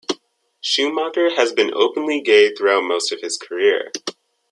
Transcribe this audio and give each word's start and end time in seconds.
Schumacher 0.61 1.29
has 1.35 1.51
been 1.53 1.71
openly 1.75 2.21
gay 2.21 2.51
throughout 2.55 2.81
most 2.85 3.11
of 3.11 3.21
his 3.21 3.37
career. 3.37 3.91